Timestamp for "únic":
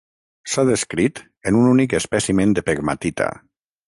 1.73-1.93